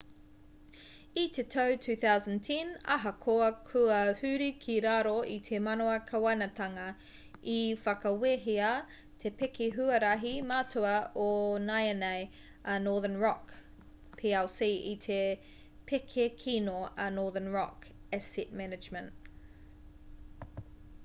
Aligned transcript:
i 1.23 1.23
te 1.37 1.43
tau 1.55 1.73
2010 1.81 2.69
ahakoa 2.93 3.49
kua 3.67 3.99
huri 4.21 4.47
ki 4.63 4.77
raro 4.85 5.11
i 5.33 5.35
te 5.49 5.59
mana 5.67 5.97
kāwanatanga 6.07 6.87
i 7.57 7.59
whakawehea 7.83 8.71
te 9.25 9.33
pēke 9.43 9.67
huarahi 9.77 10.33
matua 10.53 10.95
o 11.27 11.29
nāianei 11.67 12.25
a 12.77 12.81
northern 12.89 13.21
rock 13.27 13.55
plc 14.23 14.71
i 14.95 14.97
te 15.07 15.21
pēke 15.93 16.29
kino 16.45 16.81
a 17.07 17.11
northern 17.21 17.55
rock 17.61 17.89
asset 18.21 18.59
management 18.65 20.59